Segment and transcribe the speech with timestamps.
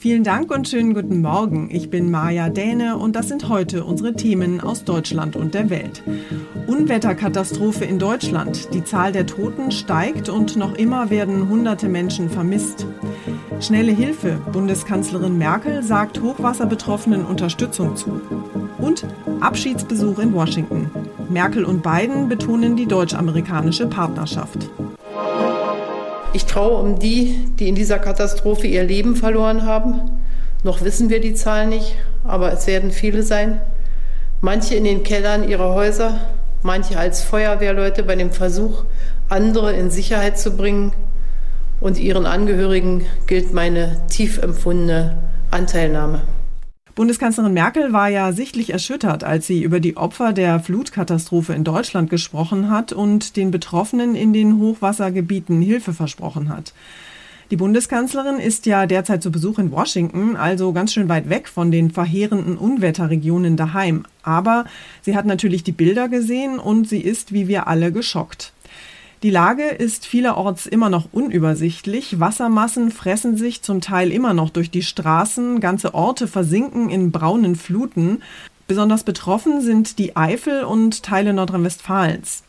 [0.00, 1.70] Vielen Dank und schönen guten Morgen.
[1.72, 6.04] Ich bin Maja Däne und das sind heute unsere Themen aus Deutschland und der Welt.
[6.68, 8.72] Unwetterkatastrophe in Deutschland.
[8.72, 12.86] Die Zahl der Toten steigt und noch immer werden hunderte Menschen vermisst.
[13.58, 14.40] Schnelle Hilfe.
[14.52, 18.20] Bundeskanzlerin Merkel sagt Hochwasserbetroffenen Unterstützung zu.
[18.78, 19.04] Und
[19.40, 20.88] Abschiedsbesuch in Washington.
[21.28, 24.70] Merkel und Biden betonen die deutsch-amerikanische Partnerschaft.
[26.34, 30.00] Ich traue um die, die in dieser Katastrophe ihr Leben verloren haben.
[30.62, 33.60] Noch wissen wir die Zahl nicht, aber es werden viele sein.
[34.40, 36.20] Manche in den Kellern ihrer Häuser,
[36.62, 38.84] manche als Feuerwehrleute bei dem Versuch,
[39.28, 40.92] andere in Sicherheit zu bringen.
[41.80, 45.16] Und ihren Angehörigen gilt meine tief empfundene
[45.50, 46.22] Anteilnahme.
[46.98, 52.10] Bundeskanzlerin Merkel war ja sichtlich erschüttert, als sie über die Opfer der Flutkatastrophe in Deutschland
[52.10, 56.74] gesprochen hat und den Betroffenen in den Hochwassergebieten Hilfe versprochen hat.
[57.52, 61.70] Die Bundeskanzlerin ist ja derzeit zu Besuch in Washington, also ganz schön weit weg von
[61.70, 64.04] den verheerenden Unwetterregionen daheim.
[64.24, 64.64] Aber
[65.02, 68.52] sie hat natürlich die Bilder gesehen und sie ist, wie wir alle, geschockt.
[69.24, 72.20] Die Lage ist vielerorts immer noch unübersichtlich.
[72.20, 75.58] Wassermassen fressen sich zum Teil immer noch durch die Straßen.
[75.58, 78.22] Ganze Orte versinken in braunen Fluten.
[78.68, 82.44] Besonders betroffen sind die Eifel und Teile Nordrhein-Westfalens.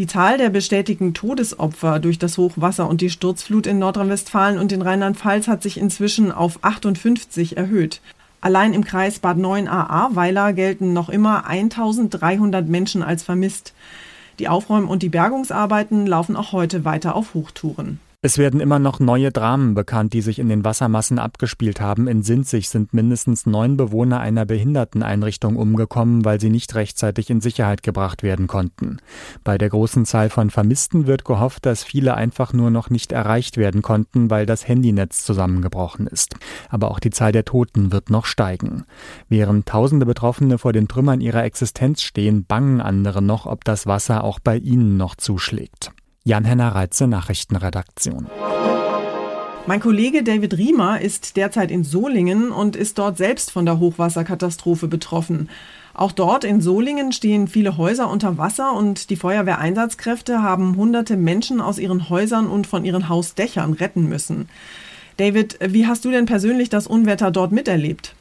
[0.00, 4.82] Die Zahl der bestätigten Todesopfer durch das Hochwasser und die Sturzflut in Nordrhein-Westfalen und in
[4.82, 8.00] Rheinland-Pfalz hat sich inzwischen auf 58 erhöht.
[8.40, 13.72] Allein im Kreis Bad 9a-Ahrweiler gelten noch immer 1300 Menschen als vermisst.
[14.38, 18.00] Die Aufräum- und die Bergungsarbeiten laufen auch heute weiter auf Hochtouren.
[18.24, 22.06] Es werden immer noch neue Dramen bekannt, die sich in den Wassermassen abgespielt haben.
[22.06, 27.82] In Sinzig sind mindestens neun Bewohner einer Behinderteneinrichtung umgekommen, weil sie nicht rechtzeitig in Sicherheit
[27.82, 28.98] gebracht werden konnten.
[29.42, 33.56] Bei der großen Zahl von Vermissten wird gehofft, dass viele einfach nur noch nicht erreicht
[33.56, 36.36] werden konnten, weil das Handynetz zusammengebrochen ist.
[36.68, 38.84] Aber auch die Zahl der Toten wird noch steigen.
[39.28, 44.22] Während tausende Betroffene vor den Trümmern ihrer Existenz stehen, bangen andere noch, ob das Wasser
[44.22, 45.90] auch bei ihnen noch zuschlägt.
[46.24, 48.28] Jan-Henner Reitze, Nachrichtenredaktion.
[49.66, 54.86] Mein Kollege David Riemer ist derzeit in Solingen und ist dort selbst von der Hochwasserkatastrophe
[54.86, 55.48] betroffen.
[55.94, 61.60] Auch dort in Solingen stehen viele Häuser unter Wasser und die Feuerwehreinsatzkräfte haben hunderte Menschen
[61.60, 64.48] aus ihren Häusern und von ihren Hausdächern retten müssen.
[65.16, 68.14] David, wie hast du denn persönlich das Unwetter dort miterlebt?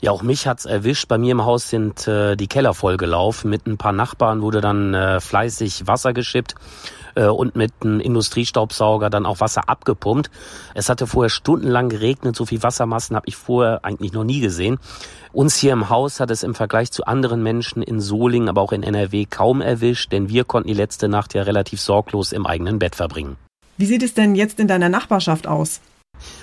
[0.00, 1.08] Ja, auch mich hat's erwischt.
[1.08, 3.50] Bei mir im Haus sind äh, die Keller vollgelaufen.
[3.50, 6.54] Mit ein paar Nachbarn wurde dann äh, fleißig Wasser geschippt
[7.16, 10.30] äh, und mit einem Industriestaubsauger dann auch Wasser abgepumpt.
[10.74, 12.36] Es hatte vorher stundenlang geregnet.
[12.36, 14.78] So viel Wassermassen habe ich vorher eigentlich noch nie gesehen.
[15.32, 18.72] Uns hier im Haus hat es im Vergleich zu anderen Menschen in Solingen, aber auch
[18.72, 22.78] in NRW kaum erwischt, denn wir konnten die letzte Nacht ja relativ sorglos im eigenen
[22.78, 23.36] Bett verbringen.
[23.76, 25.80] Wie sieht es denn jetzt in deiner Nachbarschaft aus?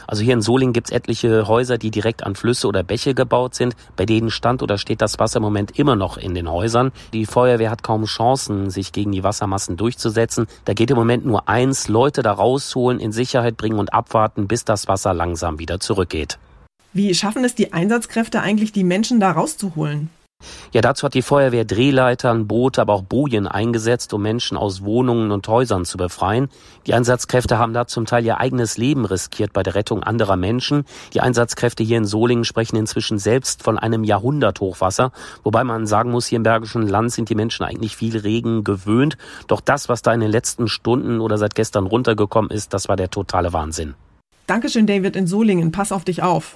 [0.07, 3.55] Also hier in Solingen gibt es etliche Häuser, die direkt an Flüsse oder Bäche gebaut
[3.55, 3.75] sind.
[3.95, 6.91] Bei denen stand oder steht das Wasser im Moment immer noch in den Häusern.
[7.13, 10.47] Die Feuerwehr hat kaum Chancen, sich gegen die Wassermassen durchzusetzen.
[10.65, 14.65] Da geht im Moment nur eins, Leute da rausholen, in Sicherheit bringen und abwarten, bis
[14.65, 16.37] das Wasser langsam wieder zurückgeht.
[16.93, 20.09] Wie schaffen es die Einsatzkräfte eigentlich, die Menschen da rauszuholen?
[20.73, 25.31] Ja, dazu hat die Feuerwehr Drehleitern, Boote, aber auch Bojen eingesetzt, um Menschen aus Wohnungen
[25.31, 26.49] und Häusern zu befreien.
[26.87, 30.85] Die Einsatzkräfte haben da zum Teil ihr eigenes Leben riskiert bei der Rettung anderer Menschen.
[31.13, 35.11] Die Einsatzkräfte hier in Solingen sprechen inzwischen selbst von einem Jahrhunderthochwasser,
[35.43, 39.17] wobei man sagen muss, hier im Bergischen Land sind die Menschen eigentlich viel Regen gewöhnt.
[39.47, 42.95] Doch das, was da in den letzten Stunden oder seit gestern runtergekommen ist, das war
[42.95, 43.95] der totale Wahnsinn.
[44.47, 45.71] Dankeschön, David in Solingen.
[45.71, 46.55] Pass auf dich auf.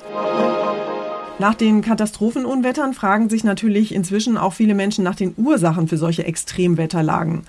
[1.40, 6.26] Nach den Katastrophenunwettern fragen sich natürlich inzwischen auch viele Menschen nach den Ursachen für solche
[6.26, 7.44] Extremwetterlagen.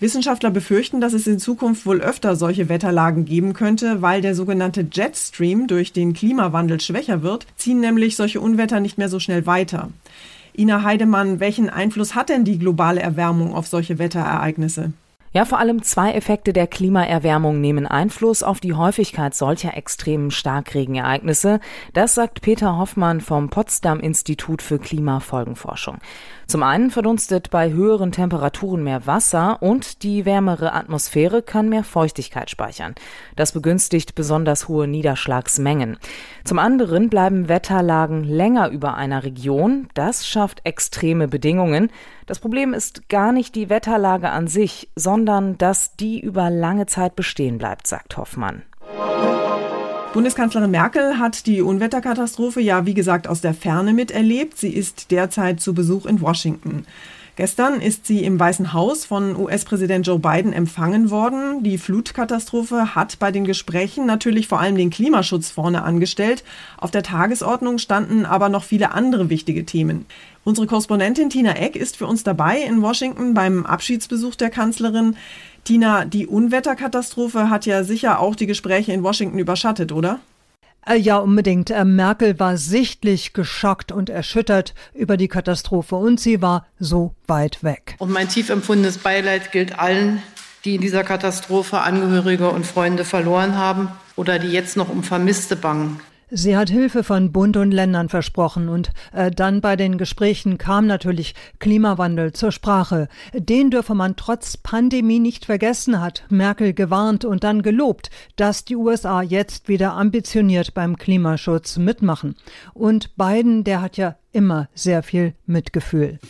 [0.00, 4.86] Wissenschaftler befürchten, dass es in Zukunft wohl öfter solche Wetterlagen geben könnte, weil der sogenannte
[4.90, 9.90] Jetstream durch den Klimawandel schwächer wird, ziehen nämlich solche Unwetter nicht mehr so schnell weiter.
[10.56, 14.94] Ina Heidemann, welchen Einfluss hat denn die globale Erwärmung auf solche Wetterereignisse?
[15.32, 21.60] Ja, vor allem zwei Effekte der Klimaerwärmung nehmen Einfluss auf die Häufigkeit solcher extremen Starkregenereignisse.
[21.92, 25.98] Das sagt Peter Hoffmann vom Potsdam Institut für Klimafolgenforschung.
[26.50, 32.50] Zum einen verdunstet bei höheren Temperaturen mehr Wasser und die wärmere Atmosphäre kann mehr Feuchtigkeit
[32.50, 32.96] speichern.
[33.36, 35.96] Das begünstigt besonders hohe Niederschlagsmengen.
[36.42, 39.86] Zum anderen bleiben Wetterlagen länger über einer Region.
[39.94, 41.88] Das schafft extreme Bedingungen.
[42.26, 47.14] Das Problem ist gar nicht die Wetterlage an sich, sondern dass die über lange Zeit
[47.14, 48.64] bestehen bleibt, sagt Hoffmann.
[50.12, 54.58] Bundeskanzlerin Merkel hat die Unwetterkatastrophe ja, wie gesagt, aus der Ferne miterlebt.
[54.58, 56.84] Sie ist derzeit zu Besuch in Washington.
[57.36, 61.62] Gestern ist sie im Weißen Haus von US-Präsident Joe Biden empfangen worden.
[61.62, 66.42] Die Flutkatastrophe hat bei den Gesprächen natürlich vor allem den Klimaschutz vorne angestellt.
[66.76, 70.06] Auf der Tagesordnung standen aber noch viele andere wichtige Themen.
[70.42, 75.16] Unsere Korrespondentin Tina Eck ist für uns dabei in Washington beim Abschiedsbesuch der Kanzlerin.
[75.64, 80.20] Tina, die Unwetterkatastrophe hat ja sicher auch die Gespräche in Washington überschattet, oder?
[80.86, 81.70] Äh, ja, unbedingt.
[81.70, 87.62] Äh, Merkel war sichtlich geschockt und erschüttert über die Katastrophe und sie war so weit
[87.62, 87.96] weg.
[87.98, 90.22] Und mein tief empfundenes Beileid gilt allen,
[90.64, 95.56] die in dieser Katastrophe Angehörige und Freunde verloren haben oder die jetzt noch um Vermisste
[95.56, 96.00] bangen.
[96.32, 100.86] Sie hat Hilfe von Bund und Ländern versprochen und äh, dann bei den Gesprächen kam
[100.86, 103.08] natürlich Klimawandel zur Sprache.
[103.34, 108.76] Den dürfe man trotz Pandemie nicht vergessen, hat Merkel gewarnt und dann gelobt, dass die
[108.76, 112.36] USA jetzt wieder ambitioniert beim Klimaschutz mitmachen.
[112.74, 116.20] Und Biden, der hat ja immer sehr viel Mitgefühl.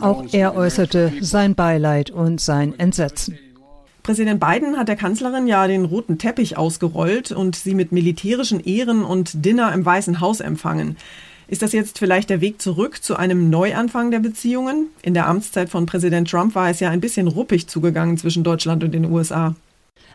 [0.00, 3.38] Auch er äußerte sein Beileid und sein Entsetzen.
[4.06, 9.02] Präsident Biden hat der Kanzlerin ja den roten Teppich ausgerollt und sie mit militärischen Ehren
[9.02, 10.96] und Dinner im Weißen Haus empfangen.
[11.48, 14.90] Ist das jetzt vielleicht der Weg zurück zu einem Neuanfang der Beziehungen?
[15.02, 18.84] In der Amtszeit von Präsident Trump war es ja ein bisschen ruppig zugegangen zwischen Deutschland
[18.84, 19.56] und den USA.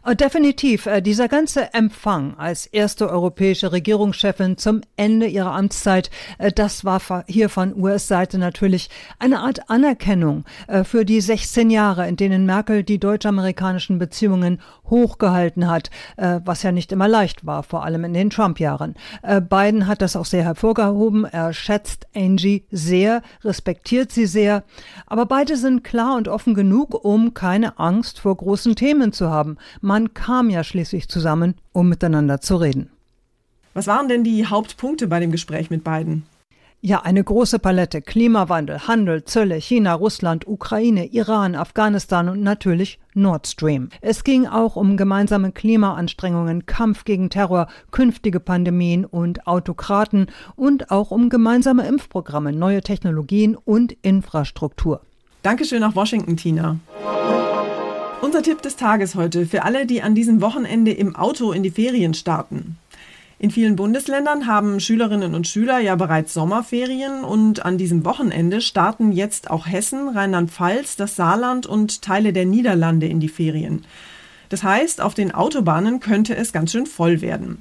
[0.04, 0.88] Äh, definitiv.
[0.88, 7.02] Äh, dieser ganze Empfang als erste europäische Regierungschefin zum Ende ihrer Amtszeit, äh, das war
[7.28, 8.90] hier von US-Seite natürlich
[9.20, 10.46] eine Art Anerkennung
[10.84, 16.92] für die 16 Jahre, in denen Merkel die deutsch-amerikanischen Beziehungen hochgehalten hat, was ja nicht
[16.92, 18.96] immer leicht war, vor allem in den Trump-Jahren.
[19.50, 21.26] Biden hat das auch sehr hervorgehoben.
[21.26, 24.64] Er schätzt Angie sehr, respektiert sie sehr.
[25.06, 29.58] Aber beide sind klar und offen genug, um keine Angst vor großen Themen zu haben.
[29.80, 32.90] Man kam ja schließlich zusammen, um miteinander zu reden.
[33.74, 36.24] Was waren denn die Hauptpunkte bei dem Gespräch mit beiden?
[36.84, 38.02] Ja, eine große Palette.
[38.02, 43.90] Klimawandel, Handel, Zölle, China, Russland, Ukraine, Iran, Afghanistan und natürlich Nord Stream.
[44.02, 50.26] Es ging auch um gemeinsame Klimaanstrengungen, Kampf gegen Terror, künftige Pandemien und Autokraten
[50.56, 55.02] und auch um gemeinsame Impfprogramme, neue Technologien und Infrastruktur.
[55.44, 56.80] Dankeschön nach Washington, Tina.
[58.22, 61.72] Unser Tipp des Tages heute für alle, die an diesem Wochenende im Auto in die
[61.72, 62.78] Ferien starten.
[63.40, 69.12] In vielen Bundesländern haben Schülerinnen und Schüler ja bereits Sommerferien und an diesem Wochenende starten
[69.12, 73.86] jetzt auch Hessen, Rheinland-Pfalz, das Saarland und Teile der Niederlande in die Ferien.
[74.50, 77.58] Das heißt, auf den Autobahnen könnte es ganz schön voll werden.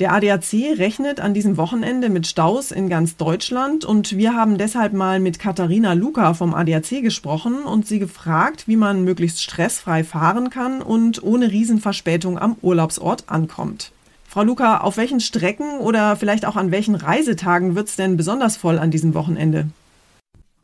[0.00, 4.92] Der ADAC rechnet an diesem Wochenende mit Staus in ganz Deutschland und wir haben deshalb
[4.92, 10.50] mal mit Katharina Luca vom ADAC gesprochen und sie gefragt, wie man möglichst stressfrei fahren
[10.50, 13.92] kann und ohne Riesenverspätung am Urlaubsort ankommt.
[14.28, 18.56] Frau Luca, auf welchen Strecken oder vielleicht auch an welchen Reisetagen wird es denn besonders
[18.56, 19.68] voll an diesem Wochenende?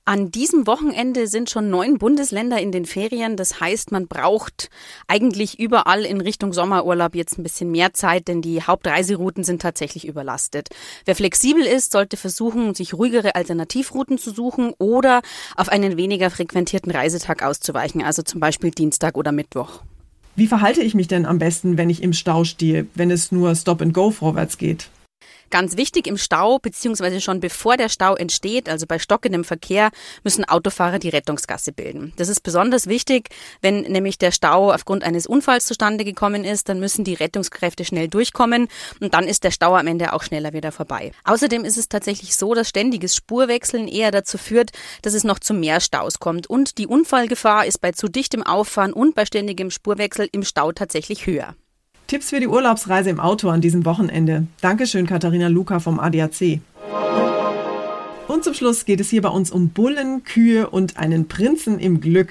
[0.06, 3.36] An diesem Wochenende sind schon neun Bundesländer in den Ferien.
[3.36, 4.70] Das heißt, man braucht
[5.06, 10.06] eigentlich überall in Richtung Sommerurlaub jetzt ein bisschen mehr Zeit, denn die Hauptreiserouten sind tatsächlich
[10.06, 10.68] überlastet.
[11.04, 15.20] Wer flexibel ist, sollte versuchen, sich ruhigere Alternativrouten zu suchen oder
[15.54, 19.82] auf einen weniger frequentierten Reisetag auszuweichen, also zum Beispiel Dienstag oder Mittwoch.
[20.34, 23.54] Wie verhalte ich mich denn am besten, wenn ich im Stau stehe, wenn es nur
[23.54, 24.88] Stop and Go vorwärts geht?
[25.50, 29.90] Ganz wichtig im Stau, beziehungsweise schon bevor der Stau entsteht, also bei stockendem Verkehr,
[30.22, 32.12] müssen Autofahrer die Rettungsgasse bilden.
[32.16, 33.30] Das ist besonders wichtig,
[33.60, 38.06] wenn nämlich der Stau aufgrund eines Unfalls zustande gekommen ist, dann müssen die Rettungskräfte schnell
[38.06, 38.68] durchkommen
[39.00, 41.10] und dann ist der Stau am Ende auch schneller wieder vorbei.
[41.24, 44.70] Außerdem ist es tatsächlich so, dass ständiges Spurwechseln eher dazu führt,
[45.02, 48.92] dass es noch zu mehr Staus kommt und die Unfallgefahr ist bei zu dichtem Auffahren
[48.92, 51.56] und bei ständigem Spurwechsel im Stau tatsächlich höher.
[52.10, 54.48] Tipps für die Urlaubsreise im Auto an diesem Wochenende.
[54.60, 56.58] Dankeschön, Katharina Luca vom ADAC.
[58.26, 62.00] Und zum Schluss geht es hier bei uns um Bullen, Kühe und einen Prinzen im
[62.00, 62.30] Glück.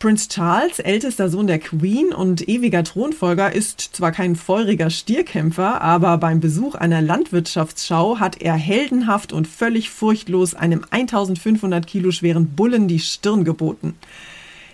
[0.00, 6.18] Prince Charles, ältester Sohn der Queen und ewiger Thronfolger, ist zwar kein feuriger Stierkämpfer, aber
[6.18, 12.88] beim Besuch einer Landwirtschaftsschau hat er heldenhaft und völlig furchtlos einem 1500 Kilo schweren Bullen
[12.88, 13.94] die Stirn geboten.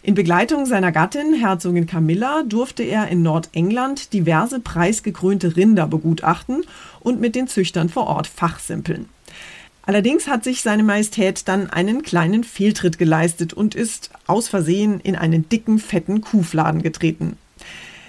[0.05, 6.65] In Begleitung seiner Gattin, Herzogin Camilla, durfte er in Nordengland diverse preisgekrönte Rinder begutachten
[6.99, 9.09] und mit den Züchtern vor Ort fachsimpeln.
[9.85, 15.15] Allerdings hat sich seine Majestät dann einen kleinen Fehltritt geleistet und ist aus Versehen in
[15.15, 17.37] einen dicken, fetten Kuhfladen getreten.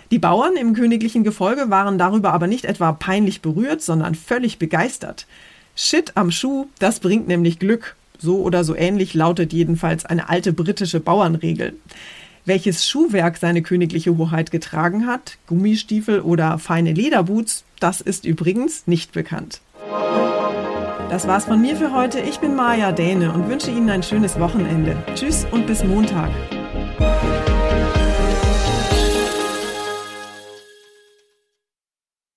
[0.09, 5.27] Die Bauern im königlichen Gefolge waren darüber aber nicht etwa peinlich berührt, sondern völlig begeistert.
[5.75, 10.53] Shit am Schuh, das bringt nämlich Glück, so oder so ähnlich lautet jedenfalls eine alte
[10.53, 11.73] britische Bauernregel.
[12.45, 19.13] Welches Schuhwerk seine königliche Hoheit getragen hat, Gummistiefel oder feine Lederboots, das ist übrigens nicht
[19.13, 19.61] bekannt.
[21.09, 22.19] Das war's von mir für heute.
[22.19, 24.97] Ich bin Maja Däne und wünsche Ihnen ein schönes Wochenende.
[25.15, 26.31] Tschüss und bis Montag.